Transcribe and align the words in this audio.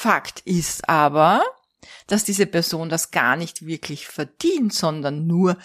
Fakt 0.00 0.42
ist 0.44 0.88
aber, 0.88 1.42
dass 2.06 2.22
diese 2.22 2.46
Person 2.46 2.88
das 2.88 3.10
gar 3.10 3.34
nicht 3.34 3.66
wirklich 3.66 4.06
verdient, 4.06 4.72
sondern 4.72 5.26
nur 5.26 5.58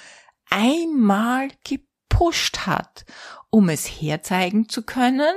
einmal 0.49 1.49
gepusht 1.63 2.65
hat, 2.65 3.05
um 3.51 3.69
es 3.69 3.85
herzeigen 3.85 4.67
zu 4.69 4.81
können 4.81 5.35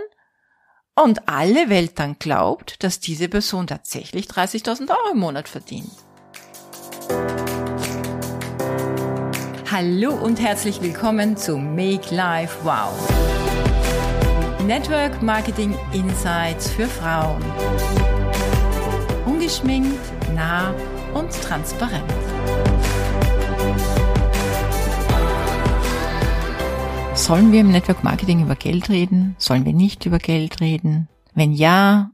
und 0.94 1.28
alle 1.28 1.68
Welt 1.68 1.98
dann 1.98 2.18
glaubt, 2.18 2.82
dass 2.82 2.98
diese 2.98 3.28
Person 3.28 3.66
tatsächlich 3.66 4.28
30.000 4.28 4.88
Euro 4.88 5.12
im 5.12 5.18
Monat 5.18 5.46
verdient. 5.46 5.92
Hallo 9.70 10.14
und 10.14 10.40
herzlich 10.40 10.80
willkommen 10.80 11.36
zu 11.36 11.58
Make 11.58 12.14
Life 12.14 12.56
Wow. 12.62 12.94
Network 14.64 15.20
Marketing 15.20 15.76
Insights 15.92 16.70
für 16.70 16.86
Frauen. 16.86 17.44
Ungeschminkt, 19.46 20.34
nah 20.34 20.74
und 21.14 21.30
transparent. 21.30 22.02
Sollen 27.14 27.52
wir 27.52 27.60
im 27.60 27.70
Network 27.70 28.02
Marketing 28.02 28.42
über 28.42 28.56
Geld 28.56 28.88
reden? 28.88 29.36
Sollen 29.38 29.64
wir 29.64 29.72
nicht 29.72 30.04
über 30.04 30.18
Geld 30.18 30.60
reden? 30.60 31.08
Wenn 31.32 31.52
ja, 31.52 32.10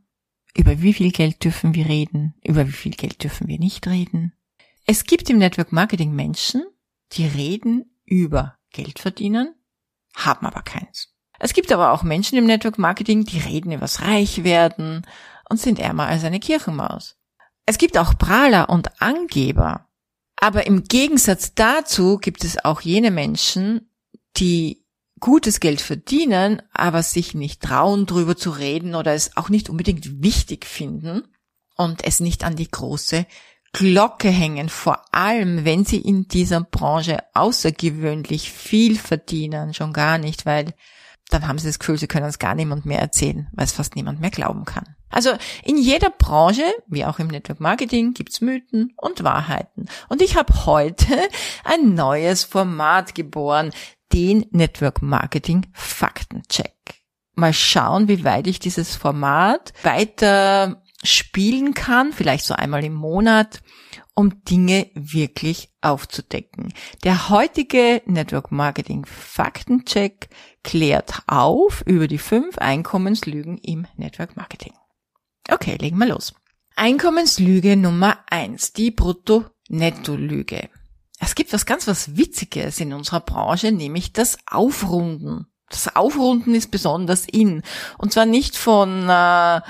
über 0.54 0.82
wie 0.82 0.92
viel 0.92 1.10
Geld 1.10 1.42
dürfen 1.42 1.74
wir 1.74 1.88
reden? 1.88 2.34
Über 2.44 2.66
wie 2.66 2.72
viel 2.72 2.92
Geld 2.92 3.24
dürfen 3.24 3.48
wir 3.48 3.58
nicht 3.58 3.86
reden? 3.86 4.34
Es 4.84 5.04
gibt 5.04 5.30
im 5.30 5.38
Network 5.38 5.72
Marketing 5.72 6.14
Menschen, 6.14 6.62
die 7.12 7.24
reden 7.24 7.96
über 8.04 8.58
Geld 8.74 8.98
verdienen, 8.98 9.54
haben 10.14 10.44
aber 10.44 10.60
keins. 10.60 11.14
Es 11.38 11.54
gibt 11.54 11.72
aber 11.72 11.92
auch 11.92 12.02
Menschen 12.02 12.36
im 12.36 12.44
Network 12.44 12.76
Marketing, 12.76 13.24
die 13.24 13.38
reden 13.38 13.72
übers 13.72 14.02
Reichwerden 14.02 15.06
und 15.48 15.58
sind 15.58 15.78
ärmer 15.78 16.08
als 16.08 16.24
eine 16.24 16.38
Kirchenmaus. 16.38 17.16
Es 17.66 17.78
gibt 17.78 17.96
auch 17.98 18.18
Prahler 18.18 18.68
und 18.68 19.00
Angeber. 19.00 19.88
Aber 20.36 20.66
im 20.66 20.84
Gegensatz 20.84 21.54
dazu 21.54 22.18
gibt 22.18 22.44
es 22.44 22.64
auch 22.64 22.80
jene 22.80 23.10
Menschen, 23.10 23.90
die 24.36 24.84
gutes 25.20 25.60
Geld 25.60 25.80
verdienen, 25.80 26.62
aber 26.72 27.02
sich 27.02 27.34
nicht 27.34 27.62
trauen, 27.62 28.06
drüber 28.06 28.36
zu 28.36 28.50
reden 28.50 28.96
oder 28.96 29.14
es 29.14 29.36
auch 29.36 29.48
nicht 29.48 29.70
unbedingt 29.70 30.22
wichtig 30.22 30.66
finden 30.66 31.22
und 31.76 32.04
es 32.04 32.18
nicht 32.18 32.42
an 32.42 32.56
die 32.56 32.68
große 32.68 33.24
Glocke 33.72 34.28
hängen, 34.28 34.68
vor 34.68 35.02
allem 35.14 35.64
wenn 35.64 35.84
sie 35.84 35.98
in 35.98 36.28
dieser 36.28 36.60
Branche 36.60 37.18
außergewöhnlich 37.34 38.50
viel 38.50 38.98
verdienen, 38.98 39.72
schon 39.72 39.92
gar 39.92 40.18
nicht, 40.18 40.44
weil 40.44 40.74
dann 41.30 41.48
haben 41.48 41.58
sie 41.58 41.68
das 41.68 41.78
Gefühl, 41.78 41.96
sie 41.96 42.08
können 42.08 42.26
es 42.26 42.38
gar 42.38 42.54
niemand 42.54 42.84
mehr 42.84 42.98
erzählen, 42.98 43.48
weil 43.52 43.64
es 43.64 43.72
fast 43.72 43.94
niemand 43.96 44.20
mehr 44.20 44.30
glauben 44.30 44.66
kann. 44.66 44.96
Also 45.12 45.30
in 45.62 45.78
jeder 45.78 46.10
Branche, 46.10 46.64
wie 46.88 47.04
auch 47.04 47.18
im 47.18 47.28
Network 47.28 47.60
Marketing, 47.60 48.14
gibt's 48.14 48.40
Mythen 48.40 48.92
und 48.96 49.22
Wahrheiten. 49.22 49.86
Und 50.08 50.22
ich 50.22 50.36
habe 50.36 50.66
heute 50.66 51.06
ein 51.64 51.94
neues 51.94 52.42
Format 52.42 53.14
geboren, 53.14 53.70
den 54.12 54.46
Network 54.50 55.02
Marketing 55.02 55.66
Faktencheck. 55.72 56.74
Mal 57.34 57.52
schauen, 57.52 58.08
wie 58.08 58.24
weit 58.24 58.46
ich 58.46 58.58
dieses 58.58 58.96
Format 58.96 59.72
weiter 59.82 60.82
spielen 61.02 61.74
kann, 61.74 62.12
vielleicht 62.12 62.44
so 62.44 62.54
einmal 62.54 62.84
im 62.84 62.94
Monat, 62.94 63.62
um 64.14 64.44
Dinge 64.44 64.90
wirklich 64.94 65.70
aufzudecken. 65.80 66.72
Der 67.04 67.30
heutige 67.30 68.02
Network 68.06 68.52
Marketing 68.52 69.06
Faktencheck 69.06 70.28
klärt 70.62 71.22
auf 71.26 71.82
über 71.86 72.06
die 72.06 72.18
fünf 72.18 72.58
Einkommenslügen 72.58 73.58
im 73.58 73.86
Network 73.96 74.36
Marketing. 74.36 74.74
Okay, 75.50 75.76
legen 75.80 75.98
wir 75.98 76.06
los. 76.06 76.34
Einkommenslüge 76.76 77.76
Nummer 77.76 78.18
eins, 78.30 78.72
die 78.72 78.90
Brutto-Netto-Lüge. 78.90 80.68
Es 81.18 81.34
gibt 81.34 81.52
was 81.52 81.66
ganz 81.66 81.86
was 81.86 82.16
Witziges 82.16 82.80
in 82.80 82.92
unserer 82.92 83.20
Branche, 83.20 83.70
nämlich 83.70 84.12
das 84.12 84.38
Aufrunden. 84.50 85.46
Das 85.68 85.96
Aufrunden 85.96 86.54
ist 86.54 86.70
besonders 86.70 87.26
in. 87.26 87.62
Und 87.96 88.12
zwar 88.12 88.26
nicht 88.26 88.56
von 88.56 89.08
äh, 89.08 89.60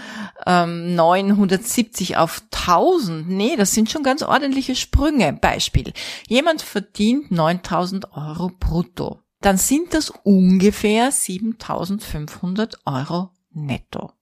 ähm, 0.47 0.95
970 0.97 2.17
auf 2.17 2.43
1000. 2.51 3.29
Nee, 3.29 3.55
das 3.57 3.73
sind 3.73 3.91
schon 3.91 4.03
ganz 4.03 4.23
ordentliche 4.23 4.75
Sprünge. 4.75 5.33
Beispiel. 5.33 5.93
Jemand 6.27 6.63
verdient 6.63 7.31
9000 7.31 8.13
Euro 8.17 8.51
brutto. 8.59 9.21
Dann 9.41 9.59
sind 9.59 9.95
das 9.95 10.11
ungefähr 10.25 11.13
7500 11.13 12.79
Euro 12.85 13.31
netto. 13.53 14.13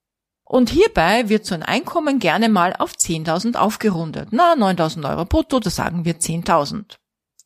Und 0.51 0.69
hierbei 0.69 1.29
wird 1.29 1.45
so 1.45 1.55
ein 1.55 1.63
Einkommen 1.63 2.19
gerne 2.19 2.49
mal 2.49 2.75
auf 2.77 2.91
10.000 2.91 3.55
aufgerundet. 3.55 4.27
Na, 4.31 4.51
9.000 4.55 5.09
Euro 5.09 5.23
brutto, 5.23 5.61
da 5.61 5.69
sagen 5.69 6.03
wir 6.03 6.19
10.000. 6.19 6.97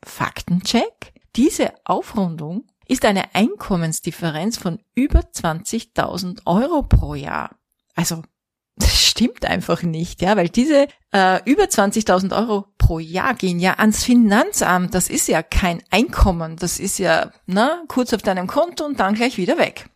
Faktencheck. 0.03 1.13
Diese 1.35 1.71
Aufrundung 1.83 2.65
ist 2.87 3.05
eine 3.05 3.35
Einkommensdifferenz 3.35 4.57
von 4.57 4.79
über 4.95 5.19
20.000 5.19 6.47
Euro 6.47 6.81
pro 6.81 7.13
Jahr. 7.13 7.51
Also 7.93 8.23
das 8.75 8.99
stimmt 8.99 9.45
einfach 9.45 9.83
nicht, 9.83 10.23
ja, 10.23 10.35
weil 10.35 10.49
diese 10.49 10.87
äh, 11.13 11.43
über 11.47 11.65
20.000 11.65 12.35
Euro 12.35 12.65
pro 12.79 12.97
Jahr 12.97 13.35
gehen 13.35 13.59
ja 13.59 13.73
ans 13.73 14.03
Finanzamt. 14.03 14.95
Das 14.95 15.11
ist 15.11 15.27
ja 15.27 15.43
kein 15.43 15.83
Einkommen, 15.91 16.55
das 16.55 16.79
ist 16.79 16.97
ja 16.97 17.31
na, 17.45 17.83
kurz 17.87 18.15
auf 18.15 18.23
deinem 18.23 18.47
Konto 18.47 18.83
und 18.83 18.99
dann 18.99 19.13
gleich 19.13 19.37
wieder 19.37 19.59
weg. 19.59 19.91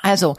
Also 0.00 0.36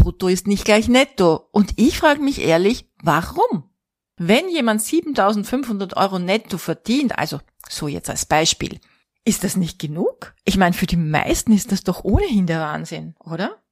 Brutto 0.00 0.28
ist 0.28 0.46
nicht 0.46 0.64
gleich 0.64 0.88
Netto. 0.88 1.48
Und 1.52 1.72
ich 1.76 1.98
frage 1.98 2.20
mich 2.20 2.40
ehrlich, 2.40 2.88
warum? 3.02 3.70
Wenn 4.16 4.48
jemand 4.48 4.80
7.500 4.80 5.96
Euro 5.96 6.18
Netto 6.18 6.58
verdient, 6.58 7.18
also 7.18 7.40
so 7.68 7.86
jetzt 7.86 8.08
als 8.08 8.24
Beispiel. 8.24 8.80
Ist 9.24 9.44
das 9.44 9.56
nicht 9.56 9.78
genug? 9.78 10.34
Ich 10.44 10.56
meine, 10.56 10.72
für 10.72 10.86
die 10.86 10.96
meisten 10.96 11.52
ist 11.52 11.70
das 11.72 11.84
doch 11.84 12.02
ohnehin 12.04 12.46
der 12.46 12.60
Wahnsinn, 12.60 13.14
oder? 13.20 13.62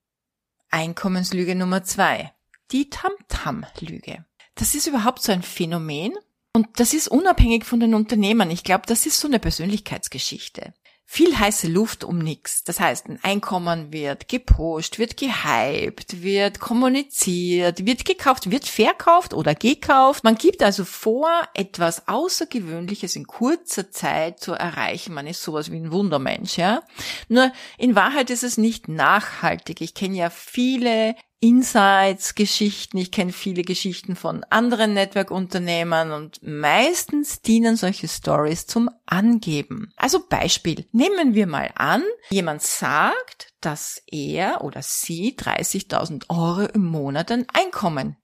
Einkommenslüge 0.70 1.54
Nummer 1.54 1.82
zwei. 1.82 2.32
Die 2.72 2.90
Tam-Tam-Lüge. 2.90 4.26
Das 4.54 4.74
ist 4.74 4.86
überhaupt 4.86 5.22
so 5.22 5.32
ein 5.32 5.42
Phänomen 5.42 6.12
und 6.52 6.68
das 6.76 6.92
ist 6.92 7.08
unabhängig 7.08 7.64
von 7.64 7.80
den 7.80 7.94
Unternehmern. 7.94 8.50
Ich 8.50 8.64
glaube, 8.64 8.84
das 8.86 9.06
ist 9.06 9.18
so 9.18 9.28
eine 9.28 9.38
Persönlichkeitsgeschichte 9.38 10.74
viel 11.10 11.38
heiße 11.38 11.68
Luft 11.68 12.04
um 12.04 12.18
nichts. 12.18 12.64
Das 12.64 12.80
heißt, 12.80 13.08
ein 13.08 13.18
Einkommen 13.22 13.94
wird 13.94 14.28
gepusht, 14.28 14.98
wird 14.98 15.16
gehypt, 15.16 16.22
wird 16.22 16.60
kommuniziert, 16.60 17.86
wird 17.86 18.04
gekauft, 18.04 18.50
wird 18.50 18.68
verkauft 18.68 19.32
oder 19.32 19.54
gekauft. 19.54 20.22
Man 20.22 20.34
gibt 20.34 20.62
also 20.62 20.84
vor, 20.84 21.30
etwas 21.54 22.08
Außergewöhnliches 22.08 23.16
in 23.16 23.26
kurzer 23.26 23.90
Zeit 23.90 24.38
zu 24.38 24.52
erreichen. 24.52 25.14
Man 25.14 25.26
ist 25.26 25.42
sowas 25.42 25.72
wie 25.72 25.78
ein 25.78 25.92
Wundermensch, 25.92 26.58
ja. 26.58 26.82
Nur 27.28 27.52
in 27.78 27.94
Wahrheit 27.94 28.28
ist 28.28 28.44
es 28.44 28.58
nicht 28.58 28.88
nachhaltig. 28.88 29.80
Ich 29.80 29.94
kenne 29.94 30.18
ja 30.18 30.28
viele 30.28 31.14
Insights, 31.40 32.34
Geschichten. 32.34 32.98
Ich 32.98 33.12
kenne 33.12 33.32
viele 33.32 33.62
Geschichten 33.62 34.16
von 34.16 34.42
anderen 34.44 34.94
Network-Unternehmern 34.94 36.10
und 36.10 36.40
meistens 36.42 37.42
dienen 37.42 37.76
solche 37.76 38.08
Stories 38.08 38.66
zum 38.66 38.90
Angeben. 39.06 39.92
Also 39.96 40.26
Beispiel. 40.28 40.88
Nehmen 40.90 41.34
wir 41.34 41.46
mal 41.46 41.70
an, 41.76 42.02
jemand 42.30 42.62
sagt, 42.62 43.54
dass 43.60 44.02
er 44.06 44.64
oder 44.64 44.82
sie 44.82 45.36
30.000 45.36 46.28
Euro 46.28 46.68
im 46.72 46.84
Monat 46.84 47.30
an 47.30 47.46
Einkommen 47.52 48.16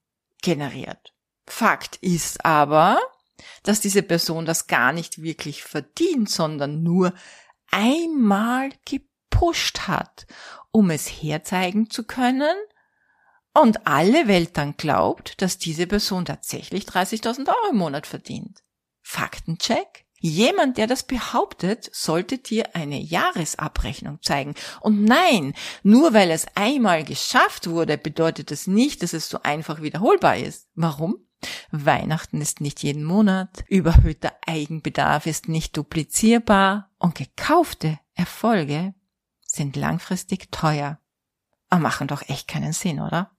generiert. 0.42 1.14
Fakt 1.46 1.96
ist 1.96 2.44
aber, 2.44 2.98
dass 3.62 3.80
diese 3.80 4.02
Person 4.02 4.44
das 4.44 4.66
gar 4.66 4.92
nicht 4.92 5.22
wirklich 5.22 5.62
verdient, 5.62 6.30
sondern 6.30 6.82
nur 6.82 7.14
einmal 7.70 8.70
gepusht 8.84 9.80
hat, 9.86 10.26
um 10.72 10.90
es 10.90 11.06
herzeigen 11.06 11.90
zu 11.90 12.04
können, 12.04 12.56
und 13.54 13.86
alle 13.86 14.28
Welt 14.28 14.56
dann 14.56 14.76
glaubt, 14.76 15.40
dass 15.40 15.58
diese 15.58 15.86
Person 15.86 16.24
tatsächlich 16.24 16.84
30.000 16.84 17.48
Euro 17.48 17.70
im 17.70 17.78
Monat 17.78 18.06
verdient. 18.06 18.62
Faktencheck? 19.02 20.04
Jemand, 20.18 20.78
der 20.78 20.86
das 20.86 21.02
behauptet, 21.02 21.90
sollte 21.92 22.38
dir 22.38 22.74
eine 22.74 22.98
Jahresabrechnung 22.98 24.22
zeigen. 24.22 24.54
Und 24.80 25.04
nein, 25.04 25.52
nur 25.82 26.14
weil 26.14 26.30
es 26.30 26.46
einmal 26.54 27.04
geschafft 27.04 27.68
wurde, 27.68 27.98
bedeutet 27.98 28.50
das 28.50 28.66
nicht, 28.66 29.02
dass 29.02 29.12
es 29.12 29.28
so 29.28 29.40
einfach 29.42 29.82
wiederholbar 29.82 30.38
ist. 30.38 30.66
Warum? 30.74 31.18
Weihnachten 31.70 32.40
ist 32.40 32.62
nicht 32.62 32.82
jeden 32.82 33.04
Monat, 33.04 33.64
überhöhter 33.68 34.32
Eigenbedarf 34.46 35.26
ist 35.26 35.46
nicht 35.48 35.76
duplizierbar 35.76 36.90
und 36.98 37.14
gekaufte 37.14 37.98
Erfolge 38.14 38.94
sind 39.42 39.76
langfristig 39.76 40.50
teuer. 40.50 40.98
Aber 41.68 41.82
machen 41.82 42.08
doch 42.08 42.22
echt 42.28 42.48
keinen 42.48 42.72
Sinn, 42.72 42.98
oder? 42.98 43.30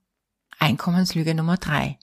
Einkommenslüge 0.65 1.35
Nummer 1.35 1.57
drei. 1.57 1.99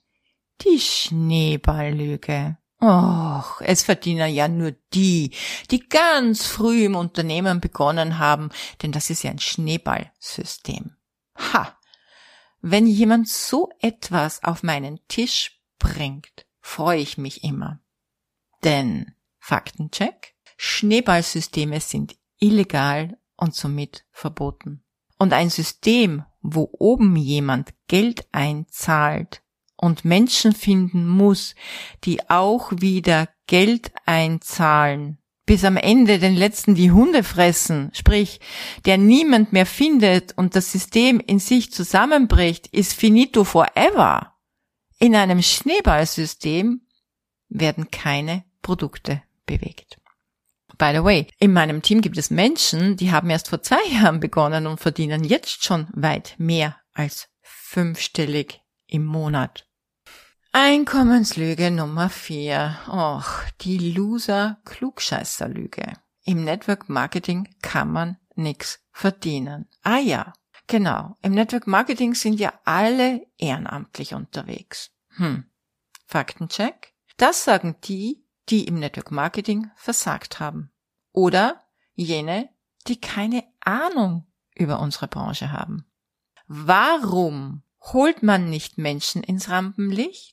Die 0.61 0.79
Schneeballlüge. 0.79 2.57
Och, 2.81 3.59
es 3.59 3.83
verdienen 3.83 4.33
ja 4.33 4.47
nur 4.47 4.71
die, 4.93 5.31
die 5.69 5.87
ganz 5.89 6.45
früh 6.45 6.85
im 6.85 6.95
Unternehmen 6.95 7.59
begonnen 7.59 8.19
haben, 8.19 8.51
denn 8.81 8.93
das 8.93 9.09
ist 9.09 9.23
ja 9.23 9.31
ein 9.31 9.39
Schneeballsystem. 9.39 10.95
Ha! 11.37 11.77
Wenn 12.61 12.87
jemand 12.87 13.27
so 13.27 13.69
etwas 13.81 14.41
auf 14.45 14.63
meinen 14.63 15.05
Tisch 15.09 15.61
bringt, 15.77 16.45
freue 16.61 16.99
ich 16.99 17.17
mich 17.17 17.43
immer. 17.43 17.81
Denn 18.63 19.13
Faktencheck, 19.39 20.35
Schneeballsysteme 20.55 21.81
sind 21.81 22.15
illegal 22.39 23.17
und 23.35 23.55
somit 23.55 24.05
verboten. 24.11 24.82
Und 25.23 25.31
ein 25.31 25.49
System, 25.49 26.25
wo 26.41 26.69
oben 26.79 27.15
jemand 27.15 27.69
Geld 27.87 28.27
einzahlt 28.33 29.41
und 29.77 30.03
Menschen 30.03 30.51
finden 30.51 31.07
muss, 31.07 31.55
die 32.03 32.29
auch 32.29 32.73
wieder 32.75 33.29
Geld 33.47 33.93
einzahlen, 34.05 35.19
bis 35.45 35.63
am 35.63 35.77
Ende 35.77 36.19
den 36.19 36.35
letzten 36.35 36.75
die 36.75 36.91
Hunde 36.91 37.23
fressen, 37.23 37.89
sprich, 37.93 38.41
der 38.83 38.97
niemand 38.97 39.53
mehr 39.53 39.65
findet 39.65 40.37
und 40.37 40.57
das 40.57 40.73
System 40.73 41.21
in 41.21 41.39
sich 41.39 41.71
zusammenbricht, 41.71 42.67
ist 42.67 42.91
finito 42.91 43.45
forever. 43.45 44.33
In 44.99 45.15
einem 45.15 45.41
Schneeballsystem 45.41 46.81
werden 47.47 47.91
keine 47.91 48.43
Produkte 48.61 49.23
bewegt. 49.45 50.02
By 50.77 50.91
the 50.93 51.03
way, 51.03 51.27
in 51.39 51.53
meinem 51.53 51.81
Team 51.81 52.01
gibt 52.01 52.17
es 52.17 52.31
Menschen, 52.31 52.97
die 52.97 53.11
haben 53.11 53.29
erst 53.29 53.47
vor 53.49 53.61
zwei 53.61 53.83
Jahren 53.91 54.19
begonnen 54.19 54.67
und 54.67 54.79
verdienen 54.79 55.23
jetzt 55.23 55.63
schon 55.63 55.87
weit 55.93 56.35
mehr 56.37 56.75
als 56.93 57.29
fünfstellig 57.41 58.61
im 58.87 59.05
Monat. 59.05 59.67
Einkommenslüge 60.51 61.71
Nummer 61.71 62.09
vier. 62.09 62.77
Och, 62.87 63.45
die 63.61 63.91
Loser-Klugscheißer-Lüge. 63.91 65.93
Im 66.25 66.43
Network 66.43 66.89
Marketing 66.89 67.55
kann 67.61 67.91
man 67.91 68.17
nix 68.35 68.79
verdienen. 68.91 69.67
Ah 69.81 69.97
ja, 69.97 70.33
genau. 70.67 71.17
Im 71.21 71.33
Network 71.33 71.65
Marketing 71.65 72.13
sind 72.13 72.39
ja 72.39 72.53
alle 72.65 73.25
ehrenamtlich 73.37 74.13
unterwegs. 74.13 74.91
Hm. 75.15 75.45
Faktencheck. 76.05 76.93
Das 77.17 77.43
sagen 77.43 77.77
die, 77.83 78.22
die 78.49 78.65
im 78.65 78.75
Network 78.75 79.11
Marketing 79.11 79.71
versagt 79.75 80.39
haben. 80.39 80.71
Oder 81.11 81.61
jene, 81.93 82.49
die 82.87 82.99
keine 82.99 83.43
Ahnung 83.61 84.27
über 84.55 84.79
unsere 84.79 85.07
Branche 85.07 85.51
haben. 85.51 85.85
Warum 86.47 87.63
holt 87.81 88.23
man 88.23 88.49
nicht 88.49 88.77
Menschen 88.77 89.23
ins 89.23 89.49
Rampenlicht? 89.49 90.32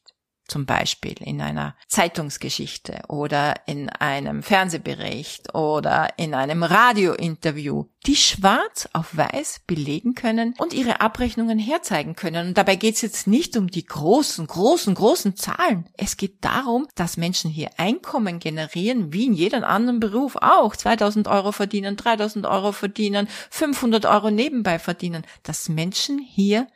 Zum 0.51 0.67
Beispiel 0.67 1.15
in 1.21 1.41
einer 1.41 1.77
Zeitungsgeschichte 1.87 3.03
oder 3.09 3.55
in 3.67 3.89
einem 3.89 4.43
Fernsehbericht 4.43 5.55
oder 5.55 6.09
in 6.17 6.35
einem 6.35 6.63
Radiointerview, 6.63 7.85
die 8.07 8.17
schwarz 8.17 8.89
auf 8.93 9.17
weiß 9.17 9.61
belegen 9.67 10.15
können 10.15 10.55
und 10.59 10.75
ihre 10.75 11.01
Abrechnungen 11.01 11.59
herzeigen 11.59 12.17
können. 12.17 12.49
Und 12.49 12.59
dabei 12.59 12.77
geht 12.77 12.97
es 12.97 13.03
jetzt 13.03 13.27
nicht 13.27 13.57
um 13.57 13.69
die 13.69 13.85
großen, 13.85 14.47
großen, 14.47 14.95
großen 14.95 15.37
Zahlen. 15.37 15.89
Es 15.97 16.17
geht 16.17 16.45
darum, 16.45 16.89
dass 16.97 17.17
Menschen 17.17 17.51
hier 17.51 17.71
Einkommen 17.77 18.41
generieren, 18.41 19.13
wie 19.13 19.27
in 19.27 19.35
jedem 19.35 19.63
anderen 19.63 20.01
Beruf 20.01 20.37
auch. 20.37 20.75
2000 20.75 21.29
Euro 21.29 21.53
verdienen, 21.53 21.97
3000 21.97 22.47
Euro 22.47 22.73
verdienen, 22.73 23.29
500 23.51 24.07
Euro 24.07 24.31
nebenbei 24.31 24.79
verdienen. 24.79 25.25
Dass 25.45 25.69
Menschen 25.69 26.19
hier 26.19 26.67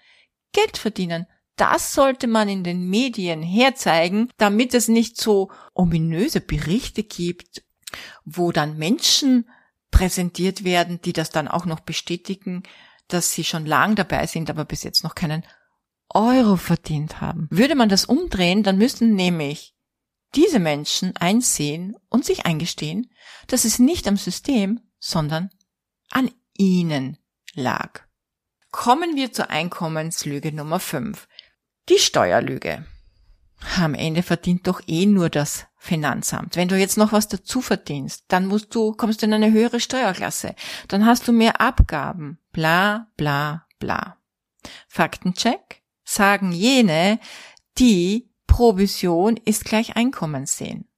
Geld 0.53 0.79
verdienen 0.79 1.27
das 1.57 1.93
sollte 1.95 2.27
man 2.27 2.49
in 2.49 2.65
den 2.65 2.89
Medien 2.89 3.43
herzeigen, 3.43 4.31
damit 4.39 4.75
es 4.75 4.89
nicht 4.89 5.21
so 5.21 5.51
ominöse 5.73 6.41
Berichte 6.41 7.03
gibt, 7.03 7.63
wo 8.25 8.53
dann 8.53 8.77
Menschen 8.77 9.49
präsentiert 9.91 10.65
werden, 10.65 11.01
die 11.03 11.13
das 11.13 11.31
dann 11.31 11.47
auch 11.47 11.67
noch 11.67 11.81
bestätigen, 11.81 12.65
dass 13.09 13.33
sie 13.33 13.45
schon 13.45 13.67
lang 13.67 13.95
dabei 13.95 14.27
sind, 14.27 14.51
aber 14.51 14.65
bis 14.65 14.83
jetzt 14.83 15.05
noch 15.05 15.15
keinen 15.15 15.45
Euro 16.09 16.57
verdient 16.57 17.21
haben. 17.21 17.47
Würde 17.51 17.75
man 17.75 17.89
das 17.89 18.05
umdrehen, 18.05 18.63
dann 18.63 18.79
müssten 18.79 19.15
nämlich 19.15 19.75
diese 20.35 20.59
Menschen 20.59 21.17
einsehen 21.17 21.97
und 22.09 22.25
sich 22.25 22.47
eingestehen, 22.47 23.11
dass 23.47 23.65
es 23.65 23.79
nicht 23.79 24.09
am 24.09 24.17
System, 24.17 24.81
sondern 24.99 25.51
an 26.11 26.31
ihnen 26.57 27.19
lag. 27.55 28.01
Kommen 28.71 29.15
wir 29.15 29.33
zur 29.33 29.51
Einkommenslüge 29.51 30.53
Nummer 30.53 30.81
5. 30.81 31.29
Die 31.89 31.99
Steuerlüge. 31.99 32.87
Am 33.77 33.95
Ende 33.95 34.23
verdient 34.23 34.67
doch 34.67 34.81
eh 34.87 35.07
nur 35.07 35.29
das 35.29 35.67
Finanzamt. 35.77 36.57
Wenn 36.57 36.69
du 36.69 36.79
jetzt 36.79 36.97
noch 36.97 37.13
was 37.13 37.29
dazu 37.29 37.61
verdienst, 37.61 38.25
dann 38.29 38.47
musst 38.47 38.75
du, 38.75 38.93
kommst 38.93 39.21
du 39.21 39.27
in 39.27 39.35
eine 39.35 39.53
höhere 39.53 39.81
Steuerklasse. 39.81 40.55
Dann 40.89 41.05
hast 41.05 41.29
du 41.29 41.33
mehr 41.33 41.61
Abgaben. 41.61 42.39
Bla, 42.53 43.09
bla, 43.17 43.67
bla. 43.79 44.17
Faktencheck 44.89 45.83
sagen 46.05 46.53
jene, 46.53 47.19
die 47.79 48.31
Provision 48.47 49.37
ist 49.37 49.65
gleich 49.65 49.97
Einkommen 49.97 50.47
sehen 50.47 50.89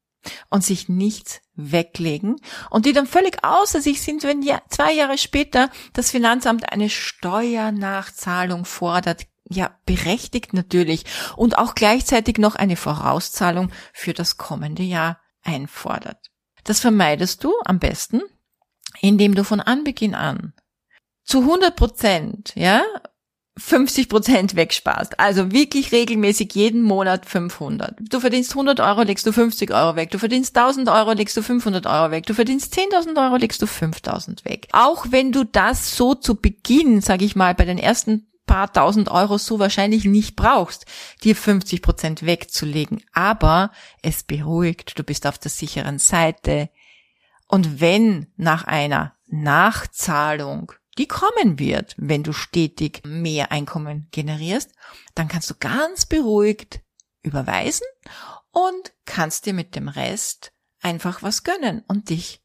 und 0.50 0.65
sich 0.65 0.88
nichts 0.88 1.41
weglegen 1.55 2.37
und 2.71 2.87
die 2.87 2.93
dann 2.93 3.06
völlig 3.06 3.43
außer 3.43 3.81
sich 3.81 4.03
sind, 4.03 4.25
wenn 4.25 4.43
zwei 4.69 4.93
Jahre 4.93 5.19
später 5.19 5.71
das 5.94 6.11
Finanzamt 6.11 6.71
eine 6.73 6.91
Steuernachzahlung 6.91 8.65
fordert 8.65 9.27
ja, 9.48 9.78
berechtigt 9.87 10.52
natürlich 10.52 11.04
und 11.37 11.58
auch 11.58 11.75
gleichzeitig 11.75 12.38
noch 12.38 12.54
eine 12.54 12.76
Vorauszahlung 12.76 13.70
für 13.93 14.12
das 14.12 14.37
kommende 14.37 14.82
Jahr 14.82 15.20
einfordert. 15.43 16.31
Das 16.64 16.81
vermeidest 16.81 17.44
du 17.44 17.54
am 17.64 17.78
besten, 17.78 18.22
indem 19.00 19.34
du 19.34 19.44
von 19.44 19.60
Anbeginn 19.60 20.14
an 20.14 20.52
zu 21.25 21.40
100 21.40 21.76
Prozent, 21.76 22.52
ja, 22.54 22.82
50 23.58 24.08
Prozent 24.08 24.54
wegsparst. 24.54 25.19
Also 25.19 25.50
wirklich 25.50 25.90
regelmäßig 25.90 26.54
jeden 26.54 26.82
Monat 26.82 27.25
500. 27.25 27.96
Du 28.00 28.20
verdienst 28.20 28.50
100 28.50 28.81
Euro, 28.81 29.02
legst 29.02 29.26
du 29.26 29.32
50 29.32 29.72
Euro 29.72 29.96
weg. 29.96 30.10
Du 30.10 30.19
verdienst 30.19 30.56
1000 30.56 30.88
Euro, 30.90 31.12
legst 31.12 31.37
du 31.37 31.42
500 31.42 31.87
Euro 31.87 32.10
weg. 32.10 32.26
Du 32.26 32.34
verdienst 32.34 32.75
10.000 32.75 33.16
Euro, 33.22 33.37
legst 33.37 33.62
du 33.62 33.66
5000 33.66 34.44
weg. 34.44 34.69
Auch 34.72 35.06
wenn 35.10 35.32
du 35.32 35.44
das 35.44 35.96
so 35.96 36.14
zu 36.14 36.34
Beginn, 36.34 37.00
sage 37.00 37.25
ich 37.25 37.34
mal, 37.34 37.54
bei 37.54 37.64
den 37.64 37.78
ersten 37.78 38.26
paar 38.46 38.72
tausend 38.72 39.10
Euro 39.10 39.38
so 39.38 39.58
wahrscheinlich 39.58 40.04
nicht 40.04 40.37
brauchst, 40.37 40.87
dir 41.22 41.37
50 41.37 41.82
Prozent 41.82 42.25
wegzulegen. 42.25 43.04
Aber 43.12 43.72
es 44.02 44.22
beruhigt, 44.22 44.98
du 44.98 45.02
bist 45.02 45.26
auf 45.26 45.38
der 45.38 45.50
sicheren 45.50 45.98
Seite. 45.98 46.70
Und 47.48 47.81
wenn 47.81 48.32
nach 48.37 48.64
einer 48.64 49.14
Nachzahlung, 49.26 50.72
die 50.98 51.06
kommen 51.08 51.58
wird, 51.58 51.94
wenn 51.98 52.22
du 52.22 52.32
stetig 52.32 53.02
mehr 53.04 53.52
Einkommen 53.52 54.08
generierst, 54.12 54.72
dann 55.14 55.28
kannst 55.28 55.50
du 55.50 55.54
ganz 55.58 56.06
beruhigt 56.06 56.81
überweisen 57.22 57.87
und 58.50 58.92
kannst 59.04 59.46
dir 59.46 59.52
mit 59.52 59.75
dem 59.75 59.88
Rest 59.88 60.52
einfach 60.80 61.23
was 61.23 61.44
gönnen 61.44 61.85
und 61.88 62.09
dich 62.09 62.40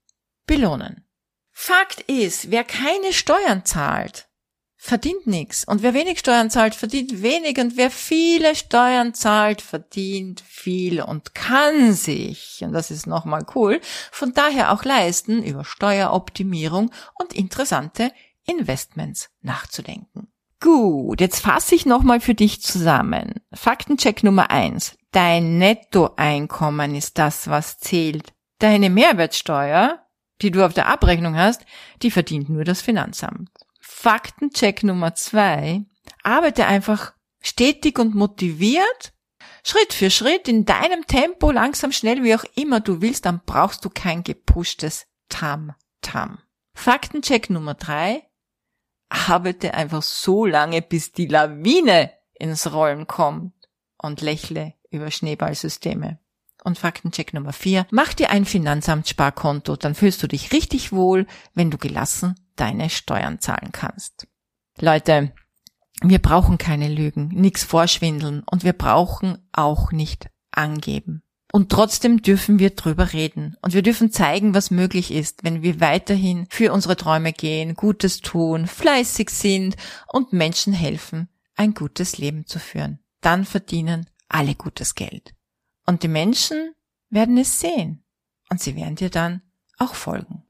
belohnen. 0.45 1.05
Fakt 1.51 2.01
ist, 2.01 2.49
wer 2.49 2.63
keine 2.63 3.13
Steuern 3.13 3.63
zahlt, 3.65 4.27
verdient 4.83 5.27
nichts. 5.27 5.63
Und 5.63 5.83
wer 5.83 5.93
wenig 5.93 6.17
Steuern 6.17 6.50
zahlt, 6.50 6.73
verdient 6.73 7.21
wenig. 7.21 7.59
Und 7.59 7.77
wer 7.77 7.91
viele 7.91 8.55
Steuern 8.55 9.13
zahlt, 9.13 9.61
verdient 9.61 10.41
viel 10.41 11.03
und 11.03 11.35
kann 11.35 11.93
sich, 11.93 12.61
und 12.61 12.73
das 12.73 12.89
ist 12.89 13.05
nochmal 13.05 13.45
cool, 13.53 13.79
von 14.11 14.33
daher 14.33 14.71
auch 14.71 14.83
leisten, 14.83 15.43
über 15.43 15.63
Steueroptimierung 15.65 16.89
und 17.19 17.33
interessante 17.33 18.11
Investments 18.47 19.29
nachzudenken. 19.41 20.33
Gut, 20.59 21.21
jetzt 21.21 21.41
fasse 21.41 21.75
ich 21.75 21.85
nochmal 21.85 22.19
für 22.19 22.33
dich 22.33 22.63
zusammen. 22.63 23.35
Faktencheck 23.53 24.23
Nummer 24.23 24.50
eins: 24.50 24.97
Dein 25.11 25.59
Nettoeinkommen 25.59 26.95
ist 26.95 27.19
das, 27.19 27.47
was 27.47 27.77
zählt. 27.77 28.33
Deine 28.57 28.89
Mehrwertsteuer, 28.89 30.00
die 30.41 30.50
du 30.50 30.65
auf 30.65 30.73
der 30.73 30.88
Abrechnung 30.88 31.35
hast, 31.35 31.65
die 32.01 32.09
verdient 32.09 32.50
nur 32.50 32.63
das 32.63 32.81
Finanzamt. 32.81 33.50
Faktencheck 33.93 34.83
Nummer 34.83 35.13
zwei, 35.13 35.83
arbeite 36.24 36.65
einfach 36.65 37.13
stetig 37.39 38.00
und 38.00 38.15
motiviert, 38.15 39.13
Schritt 39.63 39.93
für 39.93 40.10
Schritt 40.10 40.48
in 40.48 40.65
deinem 40.65 41.05
Tempo, 41.05 41.51
langsam, 41.51 41.91
schnell, 41.91 42.24
wie 42.24 42.33
auch 42.33 42.45
immer 42.55 42.79
du 42.79 43.01
willst, 43.01 43.27
dann 43.27 43.41
brauchst 43.45 43.86
du 43.86 43.91
kein 43.91 44.24
gepushtes 44.24 45.05
Tam-Tam. 45.29 46.39
Faktencheck 46.74 47.51
Nummer 47.51 47.75
drei, 47.75 48.24
arbeite 49.10 49.75
einfach 49.75 50.01
so 50.01 50.48
lange, 50.48 50.81
bis 50.81 51.12
die 51.12 51.27
Lawine 51.27 52.12
ins 52.33 52.74
Rollen 52.74 53.05
kommt 53.05 53.53
und 54.00 54.21
lächle 54.21 54.74
über 54.89 55.12
Schneeballsysteme. 55.12 56.17
Und 56.63 56.79
Faktencheck 56.79 57.33
Nummer 57.33 57.53
vier, 57.53 57.86
mach 57.91 58.13
dir 58.15 58.31
ein 58.31 58.45
Finanzamtssparkonto, 58.45 59.75
dann 59.75 59.93
fühlst 59.93 60.24
du 60.24 60.27
dich 60.27 60.53
richtig 60.53 60.91
wohl, 60.91 61.27
wenn 61.53 61.69
du 61.69 61.77
gelassen 61.77 62.36
deine 62.55 62.89
Steuern 62.89 63.39
zahlen 63.39 63.72
kannst. 63.72 64.27
Leute, 64.79 65.34
wir 66.01 66.20
brauchen 66.20 66.58
keine 66.58 66.88
Lügen, 66.88 67.27
nichts 67.29 67.63
vorschwindeln 67.63 68.43
und 68.50 68.63
wir 68.63 68.74
brauchen 68.74 69.38
auch 69.51 69.91
nicht 69.91 70.29
angeben. 70.51 71.24
Und 71.53 71.70
trotzdem 71.70 72.22
dürfen 72.22 72.60
wir 72.60 72.72
drüber 72.72 73.12
reden. 73.12 73.58
Und 73.62 73.74
wir 73.74 73.81
dürfen 73.81 74.12
zeigen, 74.12 74.53
was 74.53 74.72
möglich 74.72 75.12
ist, 75.12 75.43
wenn 75.43 75.62
wir 75.62 75.81
weiterhin 75.81 76.48
für 76.50 76.72
unsere 76.72 76.96
Träume 76.96 77.34
gehen, 77.34 77.74
Gutes 77.74 78.22
tun, 78.22 78.67
fleißig 78.67 79.29
sind 79.29 79.75
und 80.08 80.31
Menschen 80.31 80.72
helfen, 80.72 81.27
ein 81.55 81.74
gutes 81.74 82.17
Leben 82.17 82.46
zu 82.46 82.58
führen. 82.58 83.00
Dann 83.20 83.43
verdienen 83.43 84.10
alle 84.29 84.55
gutes 84.55 84.96
Geld. 84.96 85.34
Und 85.86 86.03
die 86.03 86.08
Menschen 86.08 86.74
werden 87.10 87.38
es 87.38 87.60
sehen. 87.60 88.05
Und 88.50 88.62
sie 88.62 88.75
werden 88.75 88.96
dir 88.96 89.10
dann 89.10 89.41
auch 89.77 89.93
folgen. 89.93 90.40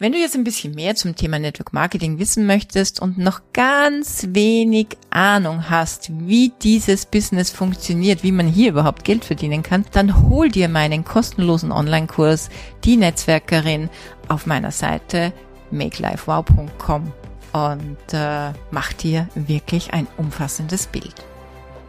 Wenn 0.00 0.12
du 0.12 0.18
jetzt 0.18 0.36
ein 0.36 0.44
bisschen 0.44 0.76
mehr 0.76 0.94
zum 0.94 1.16
Thema 1.16 1.40
Network 1.40 1.72
Marketing 1.72 2.20
wissen 2.20 2.46
möchtest 2.46 3.02
und 3.02 3.18
noch 3.18 3.40
ganz 3.52 4.28
wenig 4.28 4.96
Ahnung 5.10 5.68
hast, 5.70 6.12
wie 6.28 6.52
dieses 6.62 7.04
Business 7.04 7.50
funktioniert, 7.50 8.22
wie 8.22 8.30
man 8.30 8.46
hier 8.46 8.70
überhaupt 8.70 9.02
Geld 9.02 9.24
verdienen 9.24 9.64
kann, 9.64 9.84
dann 9.90 10.22
hol 10.28 10.50
dir 10.50 10.68
meinen 10.68 11.04
kostenlosen 11.04 11.72
Online-Kurs 11.72 12.48
Die 12.84 12.96
Netzwerkerin 12.96 13.90
auf 14.28 14.46
meiner 14.46 14.70
Seite 14.70 15.32
makelifewow.com 15.72 17.12
und 17.52 18.12
äh, 18.12 18.52
mach 18.70 18.92
dir 18.92 19.28
wirklich 19.34 19.94
ein 19.94 20.06
umfassendes 20.16 20.86
Bild. 20.86 21.26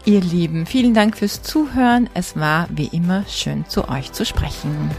Ihr 0.05 0.21
Lieben, 0.21 0.65
vielen 0.65 0.95
Dank 0.95 1.15
fürs 1.15 1.43
Zuhören. 1.43 2.09
Es 2.15 2.35
war 2.35 2.67
wie 2.71 2.87
immer 2.87 3.23
schön 3.27 3.65
zu 3.67 3.87
euch 3.87 4.11
zu 4.13 4.25
sprechen. 4.25 4.89